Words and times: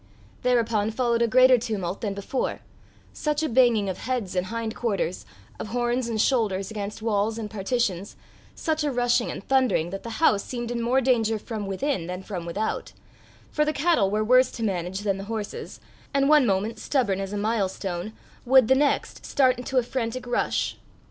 Thereupon 0.41 0.89
followed 0.89 1.21
a 1.21 1.27
greater 1.27 1.59
tumult 1.59 2.01
than 2.01 2.15
before 2.15 2.61
such 3.13 3.43
a 3.43 3.47
banging 3.47 3.87
of 3.87 3.99
heads 3.99 4.35
and 4.35 4.47
hind 4.47 4.73
quarters, 4.75 5.27
of 5.59 5.67
horns 5.67 6.07
and 6.09 6.19
shoulders, 6.19 6.71
against 6.71 7.03
walls 7.03 7.37
and 7.37 7.51
partitions, 7.51 8.15
such 8.55 8.83
a 8.83 8.91
rushing 8.91 9.29
and 9.29 9.47
thundering, 9.47 9.91
that 9.91 10.01
the 10.01 10.17
house 10.17 10.43
seemed 10.43 10.71
in 10.71 10.81
more 10.81 11.01
danger 11.01 11.37
from 11.37 11.67
within 11.67 12.07
than 12.07 12.23
from 12.23 12.47
without; 12.47 12.93
for 13.51 13.63
the 13.63 13.71
cattle 13.73 14.09
were 14.09 14.23
worse 14.23 14.49
to 14.53 14.63
manage 14.63 15.01
than 15.01 15.19
the 15.19 15.25
horses, 15.25 15.79
and 16.15 16.27
one 16.27 16.47
moment 16.47 16.79
stubborn 16.79 17.19
as 17.19 17.31
a 17.31 17.37
milestone, 17.37 18.13
would 18.43 18.69
the 18.69 18.73
next 18.73 19.17
moment 19.17 19.25
start 19.27 19.57
into 19.59 19.77
a 19.77 19.83
frantic 19.83 20.25
rush. 20.25 20.77